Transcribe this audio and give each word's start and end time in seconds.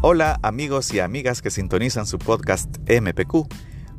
Hola 0.00 0.38
amigos 0.44 0.94
y 0.94 1.00
amigas 1.00 1.42
que 1.42 1.50
sintonizan 1.50 2.06
su 2.06 2.20
podcast 2.20 2.68
MPQ. 2.88 3.48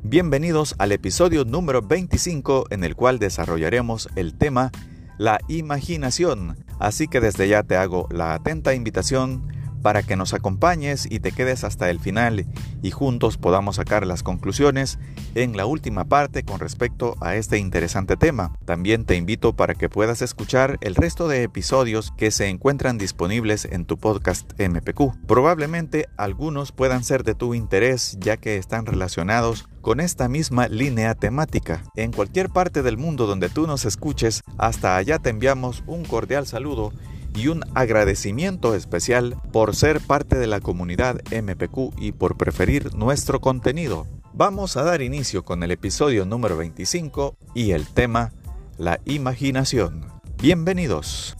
Bienvenidos 0.02 0.76
al 0.78 0.94
episodio 0.94 1.44
número 1.44 1.82
25 1.82 2.68
en 2.70 2.86
el 2.86 2.96
cual 2.96 3.20
desarrollaremos 3.20 4.08
el 4.16 4.34
tema 4.38 4.72
la 5.18 5.42
imaginación. 5.50 6.64
Así 6.80 7.10
que 7.10 7.20
desde 7.20 7.50
ya 7.50 7.64
te 7.64 7.76
hago 7.76 8.08
la 8.12 8.34
atenta 8.34 8.74
invitación 8.74 9.46
para 9.82 10.04
que 10.04 10.16
nos 10.16 10.34
acompañes 10.34 11.08
y 11.10 11.20
te 11.20 11.32
quedes 11.32 11.64
hasta 11.64 11.90
el 11.90 12.00
final 12.00 12.46
y 12.82 12.92
juntos 12.92 13.38
podamos 13.38 13.78
sacar 13.78 14.06
las 14.06 14.24
conclusiones 14.24 15.00
en 15.36 15.56
la 15.58 15.66
última 15.66 16.06
parte 16.06 16.44
con 16.44 16.60
respecto 16.60 17.16
a 17.22 17.36
este 17.36 17.58
interesante 17.58 18.18
tema. 18.18 18.54
También 18.66 19.06
te 19.06 19.16
invito 19.16 19.54
para 19.54 19.76
que 19.76 19.90
puedas 19.90 20.22
escuchar 20.22 20.78
el 20.82 20.96
resto 20.96 21.28
de 21.28 21.44
episodios 21.44 22.12
que 22.18 22.32
se 22.32 22.48
encuentran 22.48 22.98
disponibles 22.98 23.66
en 23.66 23.86
tu 23.86 23.98
podcast 23.98 24.52
MPQ. 24.60 25.26
Probablemente 25.28 26.08
algunos 26.18 26.72
puedan 26.72 27.04
ser 27.04 27.24
de 27.24 27.36
tu 27.36 27.54
interés 27.54 28.18
ya 28.20 28.38
que 28.38 28.58
están 28.58 28.86
relacionados 28.86 29.68
con 29.82 30.00
esta 30.00 30.28
misma 30.28 30.68
línea 30.68 31.16
temática. 31.16 31.84
En 31.96 32.12
cualquier 32.12 32.50
parte 32.50 32.84
del 32.84 32.98
mundo 32.98 33.28
donde 33.28 33.50
tú 33.50 33.66
nos 33.66 33.86
escuches, 33.86 34.42
hasta 34.58 34.98
allá 34.98 35.20
te 35.20 35.30
enviamos 35.30 35.84
un 35.88 36.04
cordial 36.04 36.46
saludo 36.46 36.92
y 37.36 37.48
un 37.48 37.64
agradecimiento 37.74 38.76
especial 38.76 39.36
por 39.52 39.76
ser 39.76 40.02
parte 40.02 40.38
de 40.38 40.48
la 40.48 40.60
comunidad 40.60 41.22
MPQ 41.32 41.94
y 41.98 42.12
por 42.12 42.38
preferir 42.38 42.94
nuestro 42.96 43.40
contenido. 43.42 44.08
Vamos 44.34 44.78
a 44.78 44.84
dar 44.84 45.02
inicio 45.02 45.44
con 45.44 45.64
el 45.64 45.72
episodio 45.72 46.26
número 46.26 46.58
25 46.58 47.36
y 47.54 47.72
el 47.72 47.88
tema 47.88 48.32
La 48.78 49.00
imaginación. 49.06 50.06
Bienvenidos. 50.42 51.36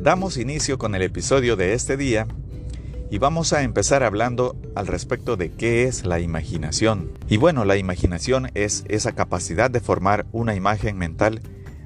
Damos 0.00 0.36
inicio 0.36 0.78
con 0.78 0.96
el 0.96 1.02
episodio 1.02 1.54
de 1.54 1.74
este 1.74 1.96
día 1.96 2.26
y 3.12 3.18
vamos 3.18 3.52
a 3.52 3.62
empezar 3.62 4.02
hablando 4.02 4.56
al 4.74 4.86
respecto 4.86 5.36
de 5.36 5.50
qué 5.50 5.84
es 5.84 6.06
la 6.06 6.18
imaginación. 6.18 7.10
Y 7.28 7.36
bueno, 7.36 7.66
la 7.66 7.76
imaginación 7.76 8.50
es 8.54 8.84
esa 8.88 9.12
capacidad 9.12 9.70
de 9.70 9.80
formar 9.80 10.24
una 10.32 10.54
imagen 10.54 10.96
mental 10.96 11.42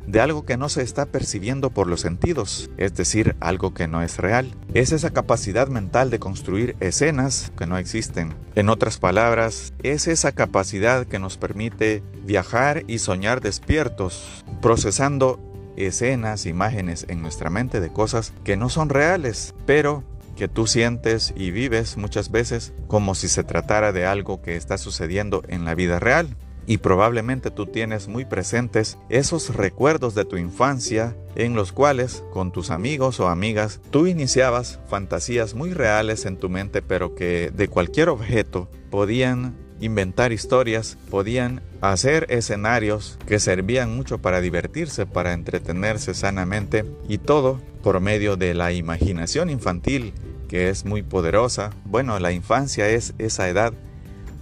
de 0.06 0.20
algo 0.20 0.46
que 0.46 0.56
no 0.56 0.68
se 0.68 0.82
está 0.82 1.06
percibiendo 1.06 1.70
por 1.70 1.88
los 1.88 2.02
sentidos, 2.02 2.70
es 2.76 2.94
decir, 2.94 3.34
algo 3.40 3.74
que 3.74 3.88
no 3.88 4.02
es 4.02 4.18
real. 4.18 4.54
Es 4.72 4.92
esa 4.92 5.10
capacidad 5.10 5.66
mental 5.66 6.10
de 6.10 6.20
construir 6.20 6.76
escenas 6.78 7.50
que 7.58 7.66
no 7.66 7.76
existen. 7.76 8.32
En 8.54 8.68
otras 8.68 8.98
palabras, 8.98 9.72
es 9.82 10.06
esa 10.06 10.30
capacidad 10.30 11.06
que 11.06 11.18
nos 11.18 11.38
permite 11.38 12.04
viajar 12.24 12.84
y 12.86 13.00
soñar 13.00 13.40
despiertos, 13.40 14.44
procesando 14.62 15.40
escenas, 15.76 16.46
imágenes 16.46 17.04
en 17.08 17.20
nuestra 17.20 17.50
mente 17.50 17.80
de 17.80 17.92
cosas 17.92 18.32
que 18.44 18.56
no 18.56 18.68
son 18.68 18.90
reales, 18.90 19.54
pero 19.66 20.04
que 20.36 20.46
tú 20.46 20.66
sientes 20.66 21.34
y 21.36 21.50
vives 21.50 21.96
muchas 21.96 22.30
veces 22.30 22.72
como 22.86 23.14
si 23.14 23.28
se 23.28 23.42
tratara 23.42 23.92
de 23.92 24.06
algo 24.06 24.42
que 24.42 24.56
está 24.56 24.78
sucediendo 24.78 25.42
en 25.48 25.64
la 25.64 25.74
vida 25.74 25.98
real. 25.98 26.36
Y 26.68 26.78
probablemente 26.78 27.52
tú 27.52 27.66
tienes 27.66 28.08
muy 28.08 28.24
presentes 28.24 28.98
esos 29.08 29.54
recuerdos 29.54 30.14
de 30.14 30.24
tu 30.24 30.36
infancia 30.36 31.16
en 31.36 31.54
los 31.54 31.72
cuales 31.72 32.24
con 32.32 32.50
tus 32.50 32.70
amigos 32.70 33.20
o 33.20 33.28
amigas 33.28 33.80
tú 33.90 34.06
iniciabas 34.06 34.80
fantasías 34.88 35.54
muy 35.54 35.72
reales 35.72 36.26
en 36.26 36.36
tu 36.36 36.48
mente 36.48 36.82
pero 36.82 37.14
que 37.14 37.52
de 37.54 37.68
cualquier 37.68 38.08
objeto 38.08 38.68
podían 38.90 39.54
inventar 39.80 40.32
historias, 40.32 40.96
podían 41.10 41.62
hacer 41.80 42.26
escenarios 42.30 43.18
que 43.26 43.38
servían 43.38 43.96
mucho 43.96 44.18
para 44.18 44.40
divertirse, 44.40 45.06
para 45.06 45.32
entretenerse 45.32 46.14
sanamente 46.14 46.84
y 47.08 47.18
todo 47.18 47.60
por 47.82 48.00
medio 48.00 48.36
de 48.36 48.54
la 48.54 48.72
imaginación 48.72 49.50
infantil 49.50 50.12
que 50.48 50.68
es 50.68 50.84
muy 50.84 51.02
poderosa. 51.02 51.70
Bueno, 51.84 52.18
la 52.18 52.32
infancia 52.32 52.88
es 52.88 53.14
esa 53.18 53.48
edad 53.48 53.72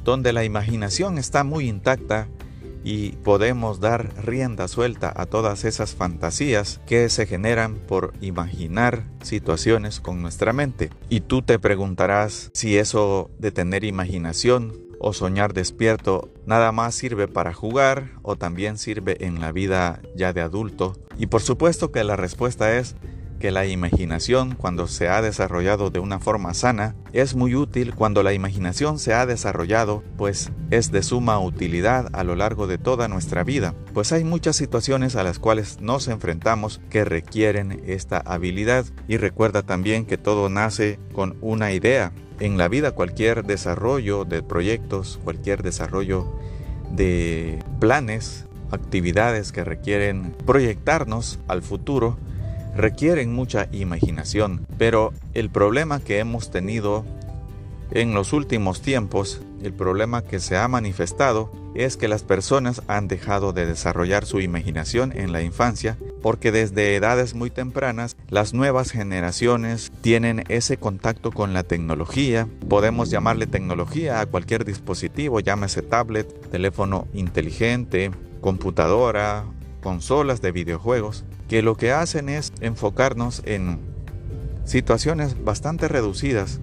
donde 0.05 0.33
la 0.33 0.45
imaginación 0.45 1.19
está 1.19 1.45
muy 1.45 1.69
intacta 1.69 2.29
y 2.85 3.13
podemos 3.25 3.81
dar 3.81 4.13
rienda 4.23 4.69
suelta 4.69 5.11
a 5.17 5.25
todas 5.25 5.65
esas 5.65 5.95
fantasías 5.95 6.81
que 6.87 7.09
se 7.09 7.27
generan 7.27 7.77
por 7.77 8.13
imaginar 8.21 9.05
situaciones 9.23 10.01
con 10.01 10.21
nuestra 10.21 10.53
mente. 10.53 10.91
Y 11.09 11.21
tú 11.21 11.41
te 11.41 11.59
preguntarás 11.59 12.51
si 12.53 12.77
eso 12.77 13.31
de 13.39 13.51
tener 13.51 13.85
imaginación 13.85 14.84
o 15.07 15.13
soñar 15.13 15.53
despierto 15.53 16.31
nada 16.47 16.73
más 16.73 16.95
sirve 16.95 17.29
para 17.29 17.53
jugar 17.53 18.13
o 18.23 18.37
también 18.37 18.79
sirve 18.79 19.23
en 19.27 19.39
la 19.39 19.53
vida 19.53 20.01
ya 20.17 20.33
de 20.33 20.41
adulto. 20.41 20.97
Y 21.19 21.27
por 21.27 21.43
supuesto 21.43 21.93
que 21.93 22.05
la 22.05 22.17
respuesta 22.17 22.79
es 22.79 22.97
que 23.39 23.51
la 23.51 23.67
imaginación, 23.67 24.55
cuando 24.55 24.87
se 24.87 25.09
ha 25.09 25.21
desarrollado 25.21 25.91
de 25.91 25.99
una 25.99 26.21
forma 26.21 26.55
sana, 26.55 26.97
es 27.13 27.35
muy 27.35 27.55
útil 27.55 27.95
cuando 27.95 28.23
la 28.23 28.33
imaginación 28.33 28.99
se 28.99 29.13
ha 29.13 29.27
desarrollado, 29.27 30.03
pues 30.17 30.51
es 30.71 30.91
de 30.91 31.03
suma 31.03 31.39
utilidad 31.39 32.09
a 32.15 32.25
lo 32.25 32.35
largo 32.35 32.67
de 32.67 32.79
toda 32.79 33.07
nuestra 33.07 33.45
vida, 33.45 33.75
pues 33.93 34.11
hay 34.13 34.25
muchas 34.25 34.57
situaciones 34.57 35.17
a 35.17 35.23
las 35.23 35.39
cuales 35.39 35.83
nos 35.83 36.09
enfrentamos 36.09 36.81
que 36.89 37.05
requieren 37.05 37.83
esta 37.87 38.17
habilidad 38.21 38.87
y 39.07 39.19
recuerda 39.19 39.63
también 39.63 40.07
que 40.07 40.17
todo 40.17 40.49
nace 40.49 40.99
con 41.13 41.37
una 41.43 41.73
idea. 41.73 42.15
En 42.41 42.59
la 42.59 42.69
vida 42.69 42.93
cualquier 42.93 43.45
desarrollo 43.45 44.25
de 44.25 44.43
proyectos, 44.43 45.21
cualquier 45.23 45.63
desarrollo 45.63 46.27
de 46.91 47.61
planes, 47.81 48.47
actividades 48.71 49.53
que 49.53 49.65
requieren 49.65 50.35
proyectarnos 50.45 51.39
al 51.47 51.63
futuro, 51.63 52.17
requieren 52.77 53.33
mucha 53.33 53.69
imaginación, 53.73 54.67
pero 54.79 55.13
el 55.33 55.49
problema 55.49 56.01
que 56.01 56.19
hemos 56.19 56.51
tenido 56.51 57.05
en 57.93 58.15
los 58.15 58.33
últimos 58.33 58.83
tiempos, 58.83 59.41
el 59.65 59.73
problema 59.73 60.23
que 60.23 60.41
se 60.41 60.57
ha 60.57 60.69
manifestado 60.69 61.51
es 61.75 61.97
que 61.97 62.07
las 62.07 62.23
personas 62.23 62.83
han 62.87 63.09
dejado 63.09 63.53
de 63.53 63.67
desarrollar 63.67 64.27
su 64.27 64.41
imaginación 64.41 65.13
en 65.17 65.33
la 65.33 65.43
infancia 65.43 65.99
porque 66.23 66.53
desde 66.53 66.95
edades 66.95 67.35
muy 67.35 67.51
tempranas 67.51 68.17
las 68.29 68.55
nuevas 68.55 68.91
generaciones 68.91 69.91
tienen 70.01 70.45
ese 70.49 70.77
contacto 70.77 71.33
con 71.33 71.53
la 71.53 71.65
tecnología. 71.65 72.47
Podemos 72.69 73.11
llamarle 73.11 73.47
tecnología 73.47 74.21
a 74.21 74.27
cualquier 74.27 74.65
dispositivo, 74.65 75.41
llámese 75.41 75.83
tablet, 75.83 76.51
teléfono 76.51 77.09
inteligente, 77.13 78.11
computadora, 78.41 79.45
consolas 79.83 80.41
de 80.41 80.53
videojuegos 80.53 81.25
que 81.49 81.63
lo 81.63 81.77
que 81.77 81.93
hacen 81.93 82.29
es 82.29 82.53
enfocarnos 82.61 83.43
en 83.45 83.79
situaciones 84.65 85.43
bastante 85.45 85.89
reducidas 85.89 86.61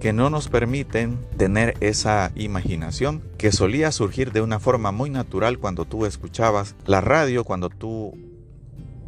que 0.00 0.12
no 0.12 0.30
nos 0.30 0.48
permiten 0.48 1.18
tener 1.36 1.76
esa 1.80 2.32
imaginación 2.34 3.22
que 3.36 3.52
solía 3.52 3.92
surgir 3.92 4.32
de 4.32 4.40
una 4.40 4.58
forma 4.58 4.92
muy 4.92 5.10
natural 5.10 5.58
cuando 5.58 5.84
tú 5.84 6.06
escuchabas 6.06 6.74
la 6.86 7.00
radio, 7.00 7.44
cuando 7.44 7.68
tú 7.68 8.16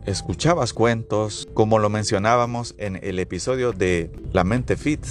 escuchabas 0.06 0.72
cuentos, 0.72 1.48
como 1.54 1.78
lo 1.78 1.88
mencionábamos 1.88 2.74
en 2.78 3.00
el 3.02 3.18
episodio 3.18 3.72
de 3.72 4.12
La 4.32 4.44
mente 4.44 4.76
fit, 4.76 5.04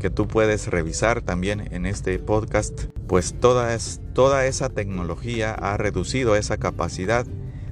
que 0.00 0.10
tú 0.10 0.26
puedes 0.26 0.68
revisar 0.68 1.22
también 1.22 1.68
en 1.72 1.84
este 1.84 2.18
podcast, 2.18 2.84
pues 3.06 3.34
toda, 3.38 3.76
toda 4.14 4.46
esa 4.46 4.70
tecnología 4.70 5.52
ha 5.52 5.76
reducido 5.76 6.36
esa 6.36 6.56
capacidad 6.56 7.26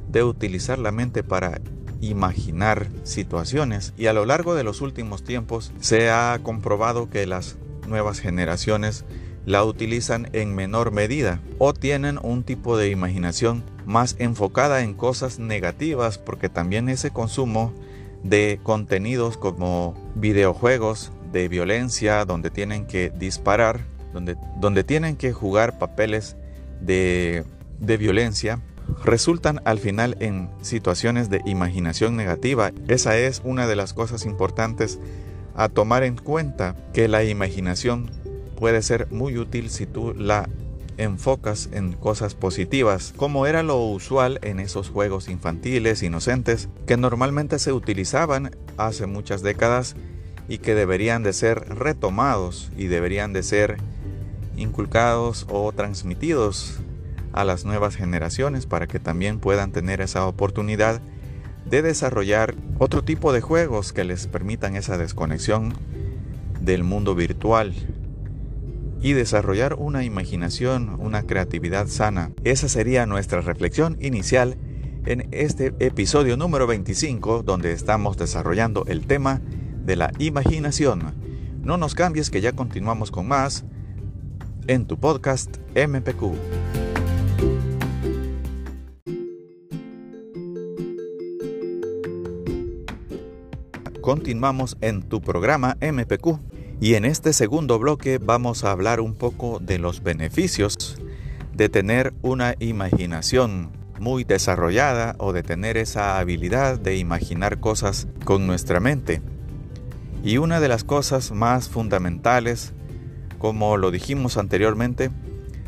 de 0.09 0.23
utilizar 0.23 0.79
la 0.79 0.93
mente 0.93 1.23
para 1.23 1.61
imaginar 2.09 2.89
situaciones. 3.03 3.93
Y 3.97 4.07
a 4.07 4.13
lo 4.13 4.25
largo 4.27 4.55
de 4.55 4.65
los 4.65 4.81
últimos 4.81 5.23
tiempos 5.23 5.73
se 5.81 6.11
ha 6.11 6.39
comprobado 6.43 7.11
que 7.11 7.27
las 7.27 7.57
nuevas 7.87 8.21
generaciones 8.21 9.05
la 9.45 9.65
utilizan 9.65 10.29
en 10.33 10.55
menor 10.55 10.91
medida 10.91 11.41
o 11.59 11.73
tienen 11.73 12.19
un 12.21 12.43
tipo 12.43 12.77
de 12.77 12.91
imaginación 12.91 13.63
más 13.87 14.17
enfocada 14.19 14.83
en 14.83 14.93
cosas 14.93 15.39
negativas 15.39 16.19
porque 16.19 16.49
también 16.49 16.89
ese 16.89 17.11
consumo 17.11 17.73
de 18.25 18.59
contenidos 18.65 19.37
como 19.37 19.95
videojuegos 20.17 21.13
de 21.33 21.49
violencia 21.49 22.25
donde 22.25 22.51
tienen 22.51 22.87
que 22.87 23.11
disparar, 23.11 23.87
donde, 24.13 24.37
donde 24.59 24.83
tienen 24.83 25.17
que 25.17 25.33
jugar 25.33 25.79
papeles 25.79 26.37
de, 26.81 27.45
de 27.79 27.97
violencia, 27.97 28.61
resultan 29.05 29.61
al 29.65 29.79
final 29.79 30.17
en 30.21 30.51
situaciones 30.63 31.31
de 31.31 31.43
imaginación 31.47 32.17
negativa. 32.17 32.73
Esa 32.89 33.17
es 33.17 33.41
una 33.45 33.67
de 33.67 33.77
las 33.77 33.93
cosas 33.93 34.27
importantes 34.27 34.99
a 35.55 35.69
tomar 35.69 36.03
en 36.05 36.17
cuenta, 36.17 36.77
que 36.93 37.09
la 37.09 37.25
imaginación 37.25 38.11
puede 38.57 38.83
ser 38.83 39.11
muy 39.11 39.39
útil 39.39 39.71
si 39.71 39.87
tú 39.87 40.15
la 40.15 40.49
enfocas 40.99 41.69
en 41.73 41.93
cosas 41.93 42.35
positivas, 42.35 43.13
como 43.17 43.47
era 43.47 43.63
lo 43.63 43.79
usual 43.79 44.39
en 44.43 44.61
esos 44.61 44.89
juegos 44.89 45.29
infantiles 45.29 46.03
inocentes 46.03 46.69
que 46.87 46.97
normalmente 46.97 47.59
se 47.59 47.73
utilizaban 47.73 48.51
hace 48.77 49.07
muchas 49.07 49.43
décadas 49.43 49.95
y 50.49 50.59
que 50.59 50.75
deberían 50.75 51.23
de 51.23 51.33
ser 51.33 51.59
retomados 51.75 52.71
y 52.77 52.87
deberían 52.87 53.33
de 53.33 53.43
ser 53.43 53.77
inculcados 54.57 55.47
o 55.51 55.71
transmitidos 55.73 56.81
a 57.37 57.45
las 57.45 57.65
nuevas 57.65 57.95
generaciones 57.95 58.67
para 58.67 58.87
que 58.87 58.99
también 58.99 59.39
puedan 59.39 59.71
tener 59.71 60.01
esa 60.01 60.27
oportunidad 60.27 61.01
de 61.67 61.83
desarrollar 61.83 62.55
otro 62.79 63.05
tipo 63.05 63.33
de 63.33 63.41
juegos 63.41 63.93
que 63.93 64.05
les 64.05 64.27
permitan 64.27 64.75
esa 64.75 64.99
desconexión 64.99 65.75
del 66.61 66.83
mundo 66.83 67.15
virtual 67.15 67.75
y 69.03 69.13
desarrollar 69.13 69.75
una 69.75 70.03
imaginación, 70.05 70.97
una 70.99 71.25
creatividad 71.25 71.87
sana. 71.89 72.31
Esa 72.45 72.69
sería 72.69 73.07
nuestra 73.07 73.41
reflexión 73.41 73.99
inicial 74.01 74.57
en 75.05 75.29
este 75.31 75.75
episodio 75.79 76.37
número 76.37 76.67
25 76.67 77.43
donde 77.43 77.73
estamos 77.73 78.17
desarrollando 78.17 78.85
el 78.87 79.07
tema 79.07 79.41
de 79.85 79.97
la 79.97 80.11
imaginación. 80.19 81.15
No 81.63 81.77
nos 81.77 81.95
cambies 81.95 82.31
que 82.31 82.41
ya 82.41 82.53
continuamos 82.53 83.11
con 83.11 83.29
más 83.29 83.65
en 84.67 84.87
tu 84.87 84.99
podcast 84.99 85.59
MPQ. 85.75 86.86
Continuamos 94.07 94.77
en 94.83 95.03
tu 95.03 95.21
programa 95.21 95.77
MPQ 95.81 96.39
y 96.81 96.95
en 96.95 97.05
este 97.05 97.33
segundo 97.33 97.81
bloque 97.81 98.19
vamos 98.19 98.63
a 98.63 98.71
hablar 98.71 99.01
un 99.01 99.15
poco 99.17 99.59
de 99.59 99.81
los 99.81 100.05
beneficios 100.05 100.97
de 101.53 101.69
tener 101.69 102.15
una 102.23 102.55
imaginación 102.61 103.73
muy 103.99 104.23
desarrollada 104.23 105.17
o 105.19 105.33
de 105.33 105.43
tener 105.43 105.77
esa 105.77 106.21
habilidad 106.21 106.79
de 106.79 106.99
imaginar 106.99 107.59
cosas 107.59 108.07
con 108.25 108.47
nuestra 108.47 108.79
mente. 108.79 109.23
Y 110.23 110.39
una 110.39 110.61
de 110.61 110.69
las 110.69 110.85
cosas 110.85 111.33
más 111.33 111.69
fundamentales, 111.69 112.75
como 113.39 113.77
lo 113.77 113.91
dijimos 113.91 114.37
anteriormente, 114.37 115.11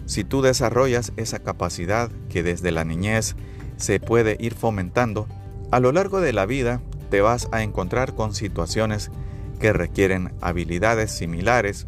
si 0.06 0.22
tú 0.22 0.42
desarrollas 0.42 1.12
esa 1.16 1.40
capacidad 1.40 2.08
que 2.28 2.44
desde 2.44 2.70
la 2.70 2.84
niñez 2.84 3.34
se 3.78 3.98
puede 3.98 4.36
ir 4.38 4.54
fomentando, 4.54 5.26
a 5.72 5.80
lo 5.80 5.90
largo 5.90 6.20
de 6.20 6.32
la 6.32 6.46
vida 6.46 6.80
te 7.10 7.20
vas 7.20 7.48
a 7.52 7.62
encontrar 7.62 8.14
con 8.14 8.34
situaciones 8.34 9.10
que 9.58 9.72
requieren 9.72 10.32
habilidades 10.40 11.10
similares 11.10 11.86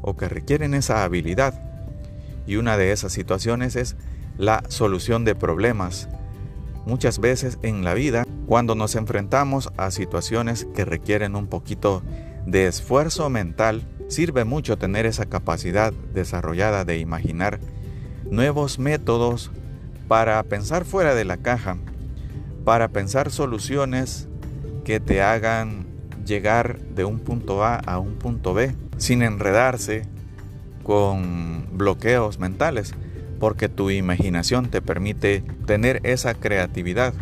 o 0.00 0.16
que 0.16 0.28
requieren 0.28 0.74
esa 0.74 1.04
habilidad. 1.04 1.54
Y 2.46 2.56
una 2.56 2.76
de 2.76 2.92
esas 2.92 3.12
situaciones 3.12 3.76
es 3.76 3.96
la 4.36 4.62
solución 4.68 5.24
de 5.24 5.34
problemas. 5.34 6.08
Muchas 6.84 7.20
veces 7.20 7.58
en 7.62 7.84
la 7.84 7.94
vida, 7.94 8.26
cuando 8.46 8.74
nos 8.74 8.96
enfrentamos 8.96 9.70
a 9.76 9.90
situaciones 9.90 10.66
que 10.74 10.84
requieren 10.84 11.36
un 11.36 11.46
poquito 11.46 12.02
de 12.46 12.66
esfuerzo 12.66 13.30
mental, 13.30 13.86
sirve 14.08 14.44
mucho 14.44 14.76
tener 14.76 15.06
esa 15.06 15.26
capacidad 15.26 15.92
desarrollada 15.92 16.84
de 16.84 16.98
imaginar 16.98 17.60
nuevos 18.30 18.78
métodos 18.78 19.52
para 20.08 20.42
pensar 20.42 20.84
fuera 20.84 21.14
de 21.14 21.24
la 21.24 21.36
caja, 21.36 21.76
para 22.64 22.88
pensar 22.88 23.30
soluciones 23.30 24.28
que 24.84 25.00
te 25.00 25.22
hagan 25.22 25.86
llegar 26.24 26.80
de 26.80 27.04
un 27.04 27.18
punto 27.18 27.64
A 27.64 27.76
a 27.76 27.98
un 27.98 28.14
punto 28.14 28.54
B 28.54 28.74
sin 28.96 29.22
enredarse 29.22 30.02
con 30.82 31.66
bloqueos 31.72 32.38
mentales, 32.38 32.94
porque 33.38 33.68
tu 33.68 33.90
imaginación 33.90 34.70
te 34.70 34.82
permite 34.82 35.42
tener 35.66 36.00
esa 36.04 36.34
creatividad, 36.34 37.14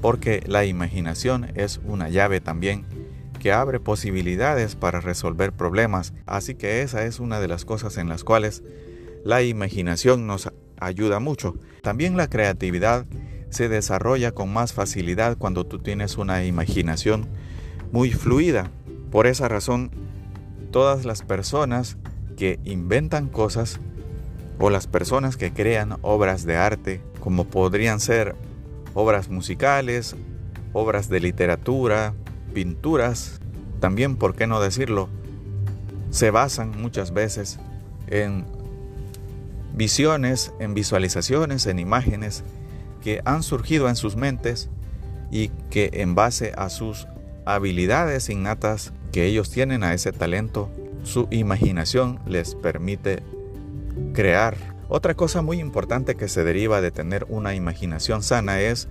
porque 0.00 0.42
la 0.46 0.64
imaginación 0.64 1.50
es 1.54 1.80
una 1.84 2.08
llave 2.08 2.40
también 2.40 2.84
que 3.38 3.52
abre 3.52 3.80
posibilidades 3.80 4.76
para 4.76 5.00
resolver 5.00 5.52
problemas, 5.52 6.12
así 6.26 6.54
que 6.54 6.82
esa 6.82 7.04
es 7.04 7.18
una 7.18 7.40
de 7.40 7.48
las 7.48 7.64
cosas 7.64 7.96
en 7.96 8.08
las 8.08 8.24
cuales 8.24 8.62
la 9.24 9.42
imaginación 9.42 10.26
nos 10.26 10.50
ayuda 10.78 11.18
mucho. 11.18 11.56
También 11.82 12.16
la 12.16 12.28
creatividad 12.28 13.06
se 13.52 13.68
desarrolla 13.68 14.32
con 14.32 14.52
más 14.52 14.72
facilidad 14.72 15.36
cuando 15.36 15.64
tú 15.66 15.78
tienes 15.78 16.16
una 16.16 16.44
imaginación 16.44 17.28
muy 17.92 18.10
fluida. 18.10 18.70
Por 19.10 19.26
esa 19.26 19.46
razón, 19.46 19.90
todas 20.70 21.04
las 21.04 21.22
personas 21.22 21.98
que 22.36 22.58
inventan 22.64 23.28
cosas 23.28 23.78
o 24.58 24.70
las 24.70 24.86
personas 24.86 25.36
que 25.36 25.52
crean 25.52 25.98
obras 26.00 26.44
de 26.46 26.56
arte, 26.56 27.02
como 27.20 27.44
podrían 27.44 28.00
ser 28.00 28.34
obras 28.94 29.28
musicales, 29.28 30.16
obras 30.72 31.10
de 31.10 31.20
literatura, 31.20 32.14
pinturas, 32.54 33.40
también, 33.80 34.16
¿por 34.16 34.34
qué 34.34 34.46
no 34.46 34.60
decirlo? 34.60 35.08
Se 36.10 36.30
basan 36.30 36.80
muchas 36.80 37.12
veces 37.12 37.58
en 38.06 38.46
visiones, 39.74 40.52
en 40.58 40.72
visualizaciones, 40.72 41.66
en 41.66 41.78
imágenes 41.78 42.44
que 43.02 43.20
han 43.24 43.42
surgido 43.42 43.88
en 43.88 43.96
sus 43.96 44.16
mentes 44.16 44.70
y 45.30 45.48
que 45.70 45.90
en 45.94 46.14
base 46.14 46.52
a 46.56 46.70
sus 46.70 47.06
habilidades 47.44 48.28
innatas 48.30 48.92
que 49.12 49.26
ellos 49.26 49.50
tienen 49.50 49.82
a 49.82 49.92
ese 49.92 50.12
talento, 50.12 50.70
su 51.02 51.28
imaginación 51.30 52.20
les 52.26 52.54
permite 52.54 53.22
crear. 54.14 54.56
Otra 54.88 55.14
cosa 55.14 55.42
muy 55.42 55.58
importante 55.58 56.16
que 56.16 56.28
se 56.28 56.44
deriva 56.44 56.80
de 56.80 56.90
tener 56.90 57.26
una 57.28 57.54
imaginación 57.54 58.22
sana 58.22 58.60
es 58.60 58.88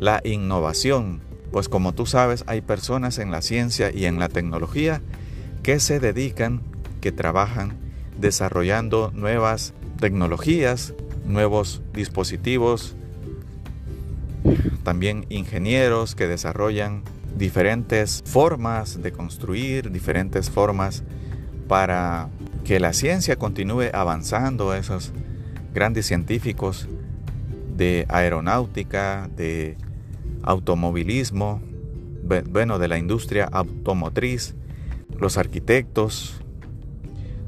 la 0.00 0.20
innovación, 0.24 1.20
pues 1.52 1.68
como 1.68 1.94
tú 1.94 2.06
sabes 2.06 2.44
hay 2.46 2.60
personas 2.60 3.18
en 3.18 3.30
la 3.30 3.42
ciencia 3.42 3.90
y 3.92 4.06
en 4.06 4.18
la 4.18 4.28
tecnología 4.28 5.00
que 5.62 5.80
se 5.80 6.00
dedican, 6.00 6.60
que 7.00 7.12
trabajan 7.12 7.76
desarrollando 8.18 9.10
nuevas 9.14 9.72
tecnologías, 10.00 10.94
nuevos 11.24 11.82
dispositivos, 11.92 12.96
también 14.86 15.26
ingenieros 15.30 16.14
que 16.14 16.28
desarrollan 16.28 17.02
diferentes 17.36 18.22
formas 18.24 19.02
de 19.02 19.10
construir, 19.10 19.90
diferentes 19.90 20.48
formas 20.48 21.02
para 21.66 22.28
que 22.64 22.78
la 22.78 22.92
ciencia 22.92 23.34
continúe 23.34 23.90
avanzando, 23.92 24.74
esos 24.74 25.12
grandes 25.74 26.06
científicos 26.06 26.88
de 27.76 28.06
aeronáutica, 28.08 29.28
de 29.36 29.76
automovilismo, 30.44 31.60
bueno, 32.48 32.78
de 32.78 32.86
la 32.86 32.96
industria 32.96 33.48
automotriz, 33.50 34.54
los 35.18 35.36
arquitectos, 35.36 36.40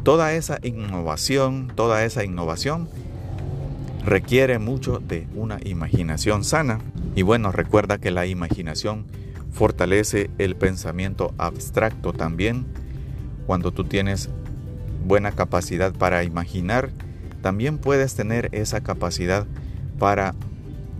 toda 0.03 0.33
esa 0.33 0.59
innovación, 0.65 1.71
toda 1.77 2.05
esa 2.05 2.25
innovación 2.25 2.89
requiere 4.05 4.59
mucho 4.59 4.99
de 4.99 5.29
una 5.37 5.61
imaginación 5.63 6.43
sana. 6.43 6.81
Y 7.15 7.23
bueno, 7.23 7.53
recuerda 7.53 7.99
que 7.99 8.11
la 8.11 8.27
imaginación 8.27 9.07
fortalece 9.53 10.31
el 10.39 10.57
pensamiento 10.57 11.35
abstracto 11.39 12.13
también. 12.13 12.67
Cuando 13.47 13.73
tú 13.73 13.85
tienes 13.85 14.29
buena 15.07 15.33
capacidad 15.33 15.93
para 15.93 16.23
imaginar, 16.25 16.91
también 17.43 17.79
puedes 17.79 18.15
tener 18.15 18.49
esa 18.53 18.83
capacidad 18.83 19.47
para 19.99 20.35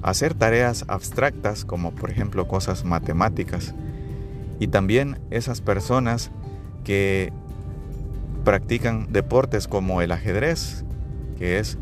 hacer 0.03 0.35
tareas 0.35 0.85
abstractas 0.89 1.65
como 1.65 1.93
por 1.93 2.11
ejemplo 2.11 2.49
cosas 2.49 2.85
matemáticas. 2.85 3.75
Y 4.61 4.69
también 4.69 5.19
esas 5.31 5.61
personas 5.61 6.31
que 6.85 7.33
practican 8.45 9.13
deportes 9.13 9.69
como 9.69 10.03
el 10.03 10.11
ajedrez, 10.11 10.85
que 11.39 11.59
es 11.59 11.79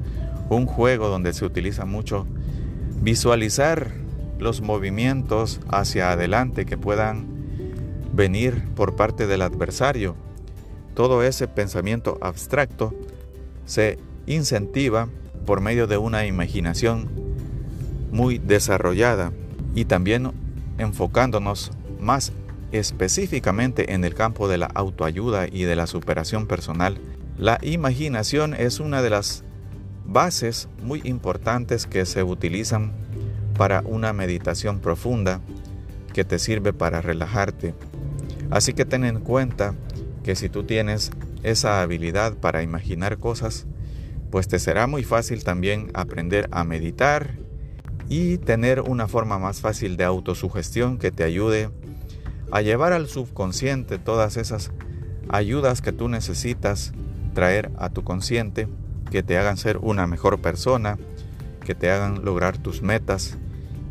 un 0.51 0.67
juego 0.67 1.09
donde 1.09 1.33
se 1.33 1.45
utiliza 1.45 1.85
mucho 1.85 2.27
visualizar 3.03 3.93
los 4.39 4.61
movimientos 4.61 5.61
hacia 5.69 6.13
adelante 6.13 6.67
que 6.67 6.77
puedan 6.77 7.27
venir 8.13 8.65
por 8.75 8.97
parte 8.97 9.27
del 9.27 9.43
adversario. 9.43 10.17
Todo 10.95 11.23
ese 11.23 11.49
pensamiento 11.49 12.19
abstracto 12.21 12.95
se 13.67 13.99
incentiva 14.27 15.09
por 15.45 15.61
medio 15.61 15.87
de 15.87 15.99
una 15.99 16.27
imaginación 16.27 17.09
muy 18.11 18.39
desarrollada 18.39 19.33
y 19.75 19.85
también 19.85 20.33
enfocándonos 20.79 21.71
más 22.01 22.33
específicamente 22.73 23.93
en 23.93 24.05
el 24.05 24.15
campo 24.15 24.49
de 24.49 24.59
la 24.59 24.67
autoayuda 24.67 25.47
y 25.51 25.65
de 25.65 25.77
la 25.77 25.87
superación 25.87 26.47
personal. 26.47 26.99
La 27.39 27.59
imaginación 27.63 28.55
es 28.55 28.81
una 28.81 29.03
de 29.03 29.11
las 29.11 29.45
bases 30.07 30.69
muy 30.83 31.01
importantes 31.05 31.87
que 31.87 32.07
se 32.07 32.23
utilizan 32.23 32.93
para 33.57 33.83
una 33.83 34.13
meditación 34.13 34.81
profunda 34.81 35.41
que 36.13 36.25
te 36.25 36.39
sirve 36.39 36.73
para 36.73 37.03
relajarte. 37.03 37.75
Así 38.51 38.73
que 38.73 38.85
ten 38.85 39.05
en 39.05 39.21
cuenta 39.21 39.75
que 40.23 40.37
si 40.37 40.49
tú 40.49 40.65
tienes 40.65 41.11
esa 41.43 41.83
habilidad 41.83 42.35
para 42.35 42.63
imaginar 42.63 43.19
cosas, 43.19 43.67
pues 44.31 44.49
te 44.49 44.59
será 44.59 44.87
muy 44.87 45.05
fácil 45.05 45.45
también 45.45 45.91
aprender 45.95 46.49
a 46.51 46.65
meditar 46.65 47.35
y 48.09 48.39
tener 48.39 48.81
una 48.81 49.09
forma 49.09 49.39
más 49.39 49.61
fácil 49.61 49.97
de 49.97 50.05
autosugestión 50.05 50.99
que 50.99 51.11
te 51.11 51.25
ayude 51.25 51.71
a 52.51 52.63
llevar 52.63 52.93
al 52.93 53.09
subconsciente 53.09 53.99
todas 53.99 54.37
esas 54.37 54.73
ayudas 55.29 55.83
que 55.83 55.93
tú 55.93 56.09
necesitas 56.09 56.93
traer 57.35 57.71
a 57.79 57.91
tu 57.91 58.05
consciente 58.05 58.69
que 59.11 59.23
te 59.23 59.39
hagan 59.39 59.57
ser 59.57 59.79
una 59.79 60.07
mejor 60.07 60.41
persona, 60.41 60.99
que 61.65 61.75
te 61.75 61.91
hagan 61.91 62.25
lograr 62.25 62.59
tus 62.59 62.83
metas 62.83 63.37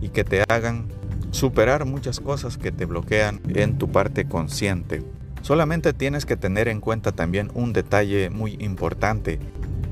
y 0.02 0.10
que 0.10 0.24
te 0.24 0.44
hagan 0.48 0.88
superar 1.32 1.86
muchas 1.86 2.20
cosas 2.20 2.58
que 2.58 2.72
te 2.72 2.86
bloquean 2.86 3.42
en 3.48 3.78
tu 3.78 3.90
parte 3.92 4.26
consciente. 4.26 5.04
Solamente 5.42 5.94
tienes 5.94 6.26
que 6.26 6.38
tener 6.38 6.68
en 6.68 6.82
cuenta 6.82 7.12
también 7.12 7.52
un 7.54 7.74
detalle 7.74 8.30
muy 8.30 8.58
importante, 8.60 9.40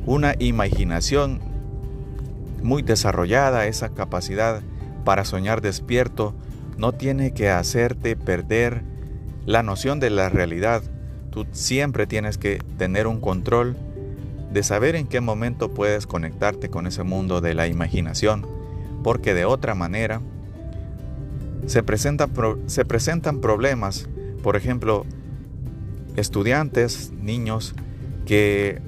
una 0.05 0.35
imaginación 0.39 1.41
muy 2.63 2.81
desarrollada, 2.81 3.67
esa 3.67 3.89
capacidad 3.89 4.61
para 5.03 5.25
soñar 5.25 5.61
despierto, 5.61 6.33
no 6.77 6.93
tiene 6.93 7.33
que 7.33 7.49
hacerte 7.49 8.15
perder 8.15 8.83
la 9.45 9.63
noción 9.63 9.99
de 9.99 10.09
la 10.09 10.29
realidad. 10.29 10.81
Tú 11.29 11.45
siempre 11.51 12.07
tienes 12.07 12.37
que 12.37 12.59
tener 12.77 13.05
un 13.05 13.19
control 13.19 13.75
de 14.51 14.63
saber 14.63 14.95
en 14.95 15.07
qué 15.07 15.19
momento 15.19 15.73
puedes 15.73 16.07
conectarte 16.07 16.69
con 16.69 16.87
ese 16.87 17.03
mundo 17.03 17.41
de 17.41 17.53
la 17.53 17.67
imaginación, 17.67 18.47
porque 19.03 19.33
de 19.33 19.45
otra 19.45 19.75
manera 19.75 20.21
se 21.65 21.83
presentan, 21.83 22.31
se 22.67 22.85
presentan 22.85 23.39
problemas, 23.39 24.07
por 24.41 24.55
ejemplo, 24.55 25.05
estudiantes, 26.15 27.11
niños 27.11 27.73
que 28.25 28.81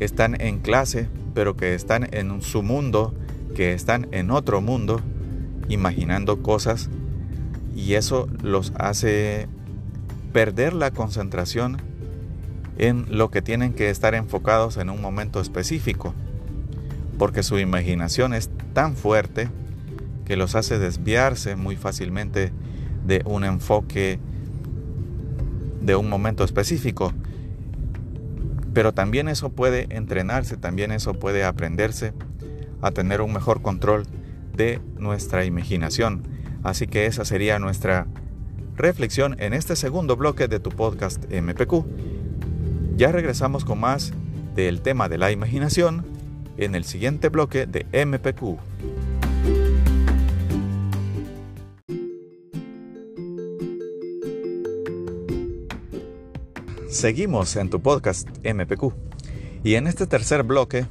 están 0.00 0.40
en 0.40 0.58
clase, 0.58 1.08
pero 1.34 1.56
que 1.56 1.74
están 1.74 2.08
en 2.12 2.42
su 2.42 2.62
mundo, 2.62 3.14
que 3.54 3.72
están 3.72 4.08
en 4.12 4.30
otro 4.30 4.60
mundo, 4.60 5.00
imaginando 5.68 6.42
cosas, 6.42 6.90
y 7.74 7.94
eso 7.94 8.28
los 8.42 8.72
hace 8.76 9.48
perder 10.32 10.72
la 10.72 10.90
concentración 10.90 11.78
en 12.78 13.06
lo 13.08 13.30
que 13.30 13.42
tienen 13.42 13.72
que 13.72 13.90
estar 13.90 14.14
enfocados 14.14 14.76
en 14.76 14.90
un 14.90 15.00
momento 15.00 15.40
específico, 15.40 16.14
porque 17.22 17.44
su 17.44 17.60
imaginación 17.60 18.34
es 18.34 18.50
tan 18.72 18.96
fuerte 18.96 19.48
que 20.24 20.34
los 20.34 20.56
hace 20.56 20.80
desviarse 20.80 21.54
muy 21.54 21.76
fácilmente 21.76 22.50
de 23.06 23.22
un 23.24 23.44
enfoque 23.44 24.18
de 25.80 25.94
un 25.94 26.08
momento 26.08 26.42
específico. 26.42 27.12
Pero 28.74 28.92
también 28.92 29.28
eso 29.28 29.50
puede 29.50 29.86
entrenarse, 29.90 30.56
también 30.56 30.90
eso 30.90 31.14
puede 31.14 31.44
aprenderse 31.44 32.12
a 32.80 32.90
tener 32.90 33.20
un 33.20 33.32
mejor 33.32 33.62
control 33.62 34.02
de 34.56 34.80
nuestra 34.98 35.44
imaginación. 35.44 36.24
Así 36.64 36.88
que 36.88 37.06
esa 37.06 37.24
sería 37.24 37.60
nuestra 37.60 38.08
reflexión 38.74 39.36
en 39.38 39.52
este 39.52 39.76
segundo 39.76 40.16
bloque 40.16 40.48
de 40.48 40.58
tu 40.58 40.70
podcast 40.70 41.24
MPQ. 41.30 41.86
Ya 42.96 43.12
regresamos 43.12 43.64
con 43.64 43.78
más 43.78 44.12
del 44.56 44.80
tema 44.80 45.08
de 45.08 45.18
la 45.18 45.30
imaginación 45.30 46.11
en 46.56 46.74
el 46.74 46.84
siguiente 46.84 47.28
bloque 47.28 47.66
de 47.66 47.86
MPQ. 48.04 48.58
Seguimos 56.88 57.56
en 57.56 57.70
tu 57.70 57.80
podcast 57.80 58.28
MPQ 58.44 58.92
y 59.64 59.76
en 59.76 59.86
este 59.86 60.06
tercer 60.06 60.42
bloque 60.42 60.86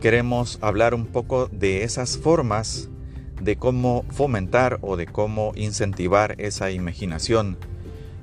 queremos 0.00 0.58
hablar 0.62 0.94
un 0.94 1.06
poco 1.06 1.46
de 1.46 1.84
esas 1.84 2.18
formas 2.18 2.88
de 3.40 3.56
cómo 3.56 4.04
fomentar 4.10 4.78
o 4.82 4.96
de 4.96 5.06
cómo 5.06 5.52
incentivar 5.54 6.34
esa 6.38 6.70
imaginación 6.70 7.56